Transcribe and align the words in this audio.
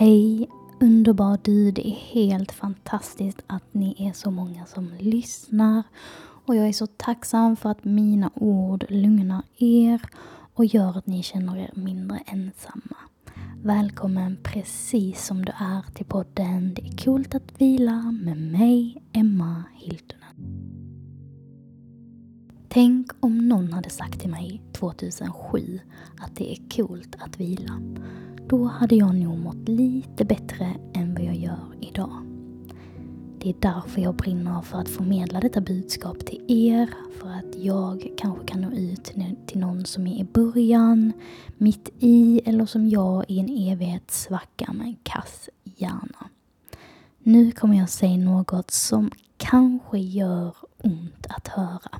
Hej 0.00 0.48
underbar 0.80 1.38
du, 1.42 1.70
det 1.70 1.88
är 1.88 1.94
helt 1.94 2.52
fantastiskt 2.52 3.42
att 3.46 3.74
ni 3.74 4.08
är 4.08 4.12
så 4.12 4.30
många 4.30 4.66
som 4.66 4.90
lyssnar 4.98 5.82
och 6.46 6.56
jag 6.56 6.68
är 6.68 6.72
så 6.72 6.86
tacksam 6.86 7.56
för 7.56 7.70
att 7.70 7.84
mina 7.84 8.30
ord 8.34 8.84
lugnar 8.88 9.42
er 9.56 10.00
och 10.54 10.64
gör 10.64 10.98
att 10.98 11.06
ni 11.06 11.22
känner 11.22 11.56
er 11.56 11.70
mindre 11.74 12.18
ensamma. 12.26 12.96
Välkommen 13.62 14.38
precis 14.42 15.26
som 15.26 15.44
du 15.44 15.52
är 15.52 15.94
till 15.94 16.06
podden 16.06 16.74
Det 16.74 16.82
är 16.82 17.04
coolt 17.04 17.34
att 17.34 17.60
vila 17.60 18.14
med 18.22 18.36
mig, 18.36 19.02
Emma 19.12 19.64
Hiltunen. 19.76 20.09
Tänk 22.72 23.10
om 23.20 23.48
någon 23.48 23.72
hade 23.72 23.90
sagt 23.90 24.20
till 24.20 24.30
mig 24.30 24.62
2007 24.72 25.80
att 26.18 26.36
det 26.36 26.52
är 26.52 26.76
coolt 26.76 27.16
att 27.18 27.40
vila. 27.40 27.80
Då 28.48 28.64
hade 28.64 28.94
jag 28.94 29.14
nog 29.14 29.38
mått 29.38 29.68
lite 29.68 30.24
bättre 30.24 30.74
än 30.94 31.14
vad 31.14 31.24
jag 31.24 31.34
gör 31.36 31.74
idag. 31.80 32.26
Det 33.38 33.50
är 33.50 33.54
därför 33.58 34.00
jag 34.00 34.14
brinner 34.14 34.62
för 34.62 34.78
att 34.78 34.88
förmedla 34.88 35.40
detta 35.40 35.60
budskap 35.60 36.26
till 36.26 36.44
er, 36.48 36.90
för 37.20 37.28
att 37.28 37.56
jag 37.56 38.12
kanske 38.16 38.46
kan 38.46 38.60
nå 38.60 38.70
ut 38.70 39.04
till 39.46 39.60
någon 39.60 39.84
som 39.84 40.06
är 40.06 40.20
i 40.20 40.24
början, 40.24 41.12
mitt 41.58 41.88
i 41.98 42.40
eller 42.44 42.66
som 42.66 42.88
jag 42.88 43.24
i 43.28 43.38
en 43.38 43.70
evighetssvacka 43.72 44.72
med 44.72 44.86
en 44.86 44.96
kass 45.02 45.48
hjärna. 45.64 46.28
Nu 47.18 47.52
kommer 47.52 47.78
jag 47.78 47.88
säga 47.88 48.16
något 48.16 48.70
som 48.70 49.10
kanske 49.36 49.98
gör 49.98 50.56
ont 50.82 51.26
att 51.28 51.48
höra. 51.48 51.99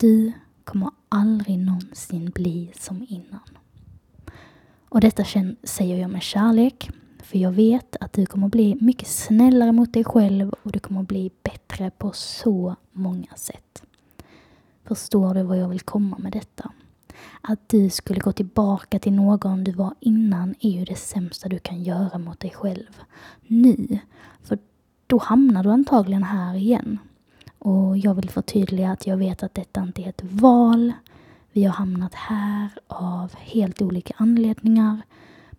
Du 0.00 0.32
kommer 0.64 0.90
aldrig 1.08 1.58
någonsin 1.58 2.30
bli 2.34 2.72
som 2.74 3.06
innan. 3.08 3.58
Och 4.88 5.00
detta 5.00 5.24
säger 5.64 5.98
jag 5.98 6.10
med 6.10 6.22
kärlek, 6.22 6.90
för 7.22 7.38
jag 7.38 7.52
vet 7.52 7.96
att 8.00 8.12
du 8.12 8.26
kommer 8.26 8.48
bli 8.48 8.78
mycket 8.80 9.08
snällare 9.08 9.72
mot 9.72 9.92
dig 9.92 10.04
själv 10.04 10.54
och 10.62 10.72
du 10.72 10.78
kommer 10.78 11.02
bli 11.02 11.30
bättre 11.42 11.90
på 11.90 12.12
så 12.12 12.76
många 12.92 13.34
sätt. 13.36 13.82
Förstår 14.84 15.34
du 15.34 15.42
vad 15.42 15.58
jag 15.58 15.68
vill 15.68 15.80
komma 15.80 16.18
med 16.18 16.32
detta? 16.32 16.72
Att 17.40 17.68
du 17.68 17.90
skulle 17.90 18.20
gå 18.20 18.32
tillbaka 18.32 18.98
till 18.98 19.12
någon 19.12 19.64
du 19.64 19.72
var 19.72 19.94
innan 20.00 20.54
är 20.60 20.70
ju 20.70 20.84
det 20.84 20.98
sämsta 20.98 21.48
du 21.48 21.58
kan 21.58 21.82
göra 21.82 22.18
mot 22.18 22.40
dig 22.40 22.50
själv. 22.50 23.00
Nu, 23.46 23.98
för 24.42 24.58
då 25.06 25.18
hamnar 25.18 25.64
du 25.64 25.70
antagligen 25.70 26.22
här 26.22 26.54
igen. 26.54 26.98
Och 27.60 27.98
jag 27.98 28.14
vill 28.14 28.30
förtydliga 28.30 28.90
att 28.90 29.06
jag 29.06 29.16
vet 29.16 29.42
att 29.42 29.54
detta 29.54 29.82
inte 29.82 30.02
är 30.02 30.08
ett 30.08 30.22
val. 30.24 30.92
Vi 31.52 31.64
har 31.64 31.72
hamnat 31.72 32.14
här 32.14 32.70
av 32.86 33.34
helt 33.36 33.82
olika 33.82 34.14
anledningar. 34.16 35.02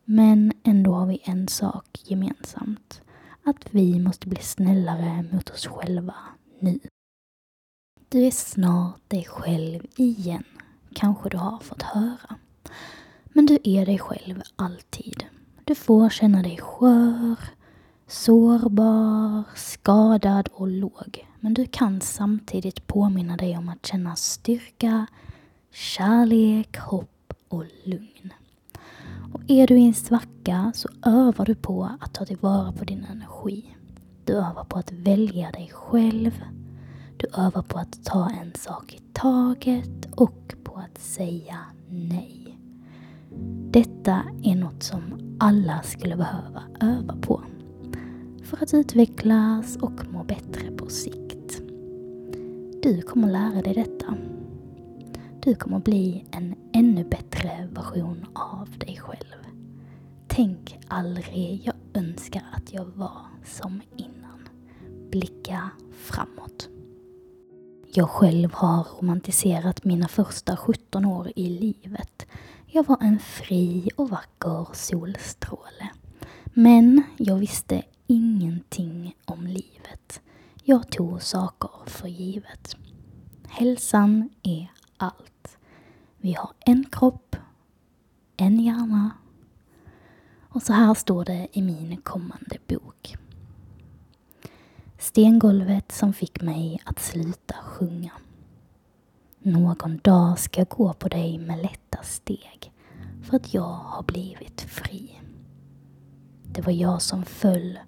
Men 0.05 0.51
ändå 0.63 0.93
har 0.93 1.05
vi 1.05 1.21
en 1.23 1.47
sak 1.47 1.99
gemensamt. 2.03 3.01
Att 3.43 3.65
vi 3.69 3.99
måste 3.99 4.27
bli 4.27 4.41
snällare 4.41 5.25
mot 5.31 5.49
oss 5.49 5.67
själva 5.67 6.15
nu. 6.59 6.79
Du 8.09 8.25
är 8.25 8.31
snart 8.31 9.09
dig 9.09 9.25
själv 9.25 9.85
igen, 9.95 10.43
kanske 10.93 11.29
du 11.29 11.37
har 11.37 11.59
fått 11.59 11.81
höra. 11.81 12.35
Men 13.25 13.45
du 13.45 13.59
är 13.63 13.85
dig 13.85 13.99
själv 13.99 14.41
alltid. 14.55 15.25
Du 15.65 15.75
får 15.75 16.09
känna 16.09 16.41
dig 16.43 16.57
skör, 16.57 17.35
sårbar, 18.07 19.43
skadad 19.55 20.49
och 20.53 20.67
låg. 20.67 21.27
Men 21.43 21.53
du 21.53 21.65
kan 21.65 22.01
samtidigt 22.01 22.87
påminna 22.87 23.37
dig 23.37 23.57
om 23.57 23.69
att 23.69 23.85
känna 23.85 24.15
styrka, 24.15 25.07
kärlek, 25.71 26.77
hopp 26.77 27.33
och 27.47 27.65
lugn. 27.83 28.33
Och 29.33 29.41
är 29.47 29.67
du 29.67 29.79
i 29.79 29.85
en 29.85 29.93
svacka 29.93 30.71
så 30.75 30.89
övar 31.05 31.45
du 31.45 31.55
på 31.55 31.89
att 31.99 32.13
ta 32.13 32.25
tillvara 32.25 32.71
på 32.71 32.83
din 32.83 33.05
energi. 33.11 33.75
Du 34.25 34.33
övar 34.33 34.63
på 34.63 34.79
att 34.79 34.91
välja 34.91 35.51
dig 35.51 35.71
själv. 35.73 36.43
Du 37.17 37.27
övar 37.37 37.61
på 37.61 37.77
att 37.77 38.05
ta 38.05 38.29
en 38.29 38.53
sak 38.55 38.93
i 38.93 38.99
taget 39.13 40.07
och 40.15 40.55
på 40.63 40.75
att 40.75 41.01
säga 41.01 41.59
nej. 41.89 42.57
Detta 43.71 44.21
är 44.43 44.55
något 44.55 44.83
som 44.83 45.01
alla 45.39 45.81
skulle 45.81 46.15
behöva 46.15 46.63
öva 46.81 47.15
på 47.21 47.41
för 48.51 48.63
att 48.63 48.73
utvecklas 48.73 49.75
och 49.75 50.07
må 50.13 50.23
bättre 50.23 50.71
på 50.71 50.89
sikt. 50.89 51.30
Du 52.83 53.01
kommer 53.01 53.27
lära 53.31 53.61
dig 53.61 53.73
detta. 53.73 54.17
Du 55.39 55.55
kommer 55.55 55.79
bli 55.79 56.25
en 56.31 56.55
ännu 56.73 57.03
bättre 57.03 57.69
version 57.71 58.25
av 58.33 58.69
dig 58.77 58.97
själv. 58.97 59.45
Tänk 60.27 60.79
aldrig 60.87 61.61
jag 61.63 61.75
önskar 61.93 62.43
att 62.53 62.73
jag 62.73 62.85
var 62.85 63.21
som 63.45 63.81
innan. 63.97 64.49
Blicka 65.11 65.69
framåt. 65.95 66.69
Jag 67.93 68.09
själv 68.09 68.53
har 68.53 68.87
romantiserat 68.99 69.83
mina 69.83 70.07
första 70.07 70.57
17 70.57 71.05
år 71.05 71.31
i 71.35 71.49
livet. 71.49 72.27
Jag 72.67 72.87
var 72.87 72.97
en 73.01 73.19
fri 73.19 73.89
och 73.95 74.09
vacker 74.09 74.67
solstråle. 74.73 75.89
Men 76.53 77.03
jag 77.17 77.35
visste 77.35 77.83
ingenting 78.07 79.15
om 79.25 79.47
livet. 79.47 80.21
Jag 80.63 80.91
tog 80.91 81.21
saker 81.21 81.69
för 81.85 82.07
givet. 82.07 82.77
Hälsan 83.47 84.29
är 84.43 84.71
allt. 84.97 85.57
Vi 86.17 86.33
har 86.33 86.51
en 86.59 86.85
kropp, 86.91 87.35
en 88.37 88.59
hjärna 88.59 89.11
och 90.49 90.61
så 90.61 90.73
här 90.73 90.93
står 90.93 91.25
det 91.25 91.47
i 91.51 91.61
min 91.61 91.97
kommande 91.97 92.57
bok. 92.67 93.15
Stengolvet 94.97 95.91
som 95.91 96.13
fick 96.13 96.41
mig 96.41 96.81
att 96.85 96.99
sluta 96.99 97.55
sjunga. 97.63 98.11
Någon 99.39 99.97
dag 99.97 100.39
ska 100.39 100.61
jag 100.61 100.69
gå 100.69 100.93
på 100.93 101.07
dig 101.07 101.37
med 101.37 101.61
lätta 101.61 102.03
steg 102.03 102.73
för 103.23 103.35
att 103.35 103.53
jag 103.53 103.73
har 103.73 104.03
blivit 104.03 104.61
fri. 104.61 105.21
Det 106.43 106.61
var 106.61 106.73
jag 106.73 107.01
som 107.01 107.25
föll 107.25 107.79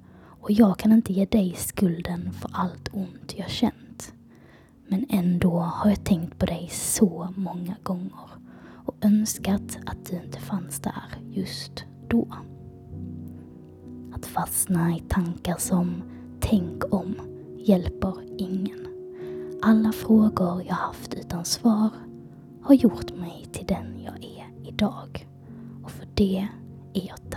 och 0.43 0.51
jag 0.51 0.77
kan 0.77 0.91
inte 0.91 1.13
ge 1.13 1.25
dig 1.25 1.53
skulden 1.57 2.33
för 2.33 2.49
allt 2.53 2.89
ont 2.91 3.33
jag 3.37 3.49
känt. 3.49 4.13
Men 4.87 5.05
ändå 5.09 5.59
har 5.59 5.89
jag 5.89 6.03
tänkt 6.03 6.39
på 6.39 6.45
dig 6.45 6.69
så 6.71 7.33
många 7.35 7.75
gånger 7.83 8.29
och 8.85 8.95
önskat 9.01 9.77
att 9.85 10.05
du 10.09 10.15
inte 10.15 10.39
fanns 10.39 10.79
där 10.79 11.03
just 11.31 11.85
då. 12.07 12.27
Att 14.13 14.25
fastna 14.25 14.97
i 14.97 15.03
tankar 15.09 15.55
som 15.57 16.03
tänk 16.39 16.93
om 16.93 17.15
hjälper 17.57 18.13
ingen. 18.37 18.87
Alla 19.61 19.91
frågor 19.91 20.63
jag 20.67 20.75
haft 20.75 21.13
utan 21.13 21.45
svar 21.45 21.89
har 22.61 22.75
gjort 22.75 23.15
mig 23.15 23.47
till 23.51 23.65
den 23.65 24.01
jag 24.03 24.23
är 24.23 24.67
idag. 24.69 25.27
Och 25.83 25.91
för 25.91 26.07
det 26.13 26.47
är 26.93 27.07
jag 27.07 27.31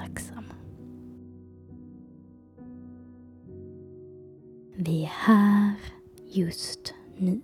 Vi 4.78 5.02
är 5.02 5.12
här 5.14 5.74
just 6.30 6.94
nu. 7.16 7.40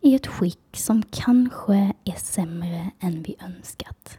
I 0.00 0.14
ett 0.14 0.26
skick 0.26 0.76
som 0.76 1.02
kanske 1.02 1.92
är 2.04 2.16
sämre 2.16 2.90
än 3.00 3.22
vi 3.22 3.36
önskat. 3.40 4.18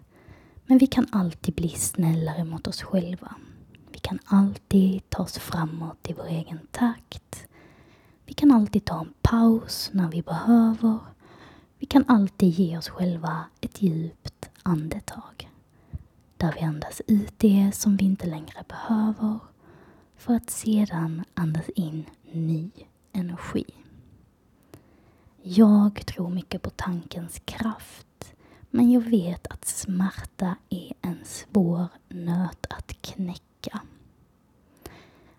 Men 0.66 0.78
vi 0.78 0.88
kan 0.88 1.08
alltid 1.12 1.56
bli 1.56 1.70
snällare 1.70 2.44
mot 2.44 2.68
oss 2.68 2.82
själva. 2.82 3.36
Vi 3.92 4.00
kan 4.00 4.20
alltid 4.26 5.10
ta 5.10 5.24
oss 5.24 5.38
framåt 5.38 6.10
i 6.10 6.14
vår 6.14 6.28
egen 6.28 6.60
takt. 6.72 7.48
Vi 8.26 8.34
kan 8.34 8.52
alltid 8.52 8.86
ta 8.86 9.00
en 9.00 9.14
paus 9.22 9.90
när 9.94 10.10
vi 10.10 10.22
behöver. 10.22 11.00
Vi 11.78 11.86
kan 11.86 12.06
alltid 12.08 12.50
ge 12.50 12.78
oss 12.78 12.90
själva 12.90 13.46
ett 13.62 13.82
djupt 13.82 14.50
andetag. 14.64 15.50
Där 16.38 16.54
vi 16.56 16.62
andas 16.62 17.02
ut 17.08 17.34
det 17.38 17.72
som 17.74 17.98
vi 17.98 18.06
inte 18.06 18.28
längre 18.28 18.64
behöver 18.68 19.40
för 20.24 20.34
att 20.34 20.50
sedan 20.50 21.24
andas 21.34 21.70
in 21.70 22.06
ny 22.31 22.70
energi. 23.12 23.66
Jag 25.42 26.06
tror 26.06 26.30
mycket 26.30 26.62
på 26.62 26.70
tankens 26.70 27.42
kraft, 27.46 28.34
men 28.70 28.92
jag 28.92 29.02
vet 29.02 29.48
att 29.48 29.66
smärta 29.66 30.56
är 30.70 30.94
en 31.02 31.20
svår 31.24 31.88
nöt 32.10 32.66
att 32.70 33.02
knäcka. 33.02 33.81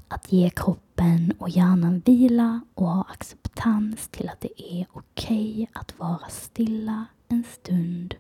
Att 0.08 0.32
ge 0.32 0.50
kroppen 0.50 1.34
och 1.38 1.48
hjärnan 1.48 2.02
vila 2.04 2.60
och 2.74 2.86
ha 2.86 3.04
acceptans 3.10 4.08
till 4.08 4.28
att 4.28 4.40
det 4.40 4.62
är 4.62 4.86
okej 4.92 5.52
okay 5.52 5.66
att 5.72 5.98
vara 5.98 6.28
stilla 6.28 7.06
en 7.28 7.44
stund 7.44 8.14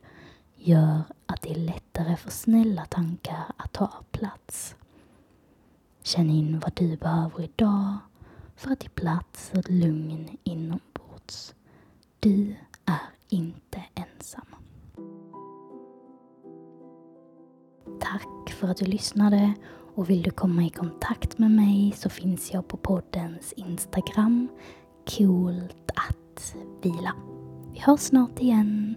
gör 0.56 1.02
att 1.26 1.42
det 1.42 1.50
är 1.50 1.58
lättare 1.58 2.16
för 2.16 2.30
snälla 2.30 2.86
tankar 2.86 3.44
att 3.56 3.72
ta 3.72 3.92
plats. 4.10 4.76
Känn 6.06 6.30
in 6.30 6.60
vad 6.60 6.72
du 6.74 6.96
behöver 6.96 7.42
idag 7.42 7.96
för 8.56 8.70
att 8.70 8.82
ge 8.82 8.88
plats 8.88 9.52
och 9.56 9.70
lugn 9.70 10.38
inombords. 10.42 11.54
Du 12.20 12.56
är 12.84 13.00
inte 13.28 13.84
ensam. 13.94 14.46
Tack 18.00 18.50
för 18.52 18.68
att 18.68 18.76
du 18.76 18.84
lyssnade 18.84 19.54
och 19.94 20.10
vill 20.10 20.22
du 20.22 20.30
komma 20.30 20.62
i 20.64 20.70
kontakt 20.70 21.38
med 21.38 21.50
mig 21.50 21.92
så 21.96 22.08
finns 22.08 22.52
jag 22.52 22.68
på 22.68 22.76
poddens 22.76 23.52
Instagram, 23.52 24.48
coolt 25.18 25.90
att 25.94 26.54
vila. 26.82 27.12
Vi 27.72 27.80
hörs 27.80 28.00
snart 28.00 28.40
igen. 28.40 28.96